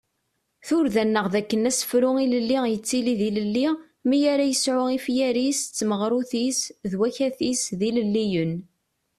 Turda-nneɣ 0.67 1.25
d 1.33 1.35
akken 1.39 1.67
asefru 1.69 2.11
ilelli 2.23 2.59
yettili 2.71 3.13
d 3.19 3.21
ilelli 3.29 3.67
mi 4.07 4.17
ara 4.33 4.43
ad 4.45 4.49
yesɛu 4.51 4.83
ifyar-is 4.97 5.59
d 5.65 5.73
tmaɣrut-is 5.77 6.59
d 6.89 6.91
wakat-is 6.99 7.63
d 7.79 7.81
ilelliyen. 7.89 8.53